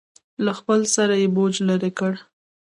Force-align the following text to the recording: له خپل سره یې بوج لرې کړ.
له 0.45 0.51
خپل 0.59 0.79
سره 0.95 1.13
یې 1.21 1.27
بوج 1.35 1.53
لرې 1.69 1.91
کړ. 1.99 2.13